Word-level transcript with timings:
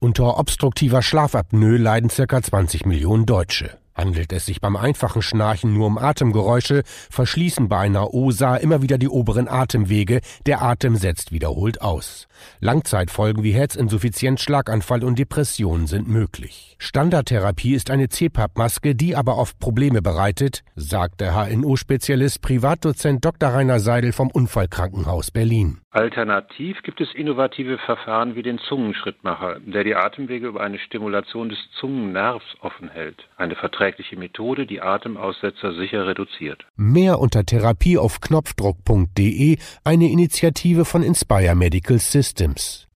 Unter 0.00 0.38
obstruktiver 0.38 1.02
Schlafapnoe 1.02 1.76
leiden 1.76 2.08
circa 2.08 2.40
20 2.40 2.86
Millionen 2.86 3.26
Deutsche. 3.26 3.78
Handelt 3.96 4.32
es 4.32 4.46
sich 4.46 4.60
beim 4.60 4.76
einfachen 4.76 5.22
Schnarchen 5.22 5.74
nur 5.74 5.88
um 5.88 5.98
Atemgeräusche, 5.98 6.84
verschließen 7.10 7.68
bei 7.68 7.78
einer 7.78 8.14
OSA 8.14 8.54
immer 8.58 8.80
wieder 8.80 8.96
die 8.96 9.08
oberen 9.08 9.48
Atemwege, 9.48 10.20
der 10.46 10.62
Atem 10.62 10.94
setzt 10.94 11.32
wiederholt 11.32 11.82
aus. 11.82 12.28
Langzeitfolgen 12.60 13.42
wie 13.42 13.50
Herzinsuffizienz, 13.50 14.40
Schlaganfall 14.40 15.02
und 15.02 15.18
Depression 15.18 15.88
sind 15.88 16.06
möglich. 16.06 16.76
Standardtherapie 16.78 17.74
ist 17.74 17.90
eine 17.90 18.08
CPAP-Maske, 18.08 18.94
die 18.94 19.16
aber 19.16 19.36
oft 19.36 19.58
Probleme 19.58 20.00
bereitet, 20.00 20.62
sagt 20.76 21.20
der 21.20 21.34
HNO-Spezialist 21.34 22.40
Privatdozent 22.40 23.24
Dr. 23.24 23.48
Rainer 23.48 23.80
Seidel 23.80 24.12
vom 24.12 24.30
Unfallkrankenhaus 24.30 25.32
Berlin. 25.32 25.80
Alternativ 25.98 26.84
gibt 26.84 27.00
es 27.00 27.12
innovative 27.12 27.76
Verfahren 27.76 28.36
wie 28.36 28.44
den 28.44 28.60
Zungenschrittmacher, 28.60 29.58
der 29.58 29.82
die 29.82 29.96
Atemwege 29.96 30.46
über 30.46 30.60
eine 30.60 30.78
Stimulation 30.78 31.48
des 31.48 31.58
Zungennervs 31.80 32.44
offen 32.60 32.88
hält. 32.88 33.28
Eine 33.36 33.56
verträgliche 33.56 34.16
Methode, 34.16 34.64
die 34.64 34.80
Atemaussetzer 34.80 35.74
sicher 35.74 36.06
reduziert. 36.06 36.64
Mehr 36.76 37.18
unter 37.18 37.44
Therapie 37.44 37.98
auf 37.98 38.20
Knopfdruck.de, 38.20 39.58
eine 39.82 40.08
Initiative 40.08 40.84
von 40.84 41.02
Inspire 41.02 41.56
Medical 41.56 41.98
Systems. 41.98 42.87